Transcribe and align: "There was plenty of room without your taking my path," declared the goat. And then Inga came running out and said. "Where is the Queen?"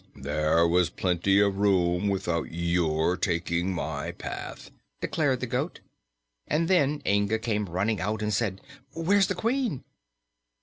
"There 0.15 0.67
was 0.67 0.89
plenty 0.89 1.39
of 1.39 1.57
room 1.59 2.09
without 2.09 2.51
your 2.51 3.15
taking 3.15 3.71
my 3.71 4.13
path," 4.13 4.71
declared 4.99 5.41
the 5.41 5.45
goat. 5.45 5.79
And 6.47 6.67
then 6.67 7.03
Inga 7.05 7.37
came 7.37 7.65
running 7.69 8.01
out 8.01 8.23
and 8.23 8.33
said. 8.33 8.61
"Where 8.93 9.19
is 9.19 9.27
the 9.27 9.35
Queen?" 9.35 9.83